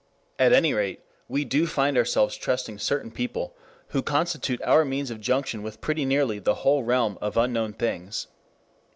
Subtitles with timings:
[0.39, 3.55] At any rate we do find ourselves trusting certain people,
[3.89, 8.25] who constitute our means of junction with pretty nearly the whole realm of unknown things.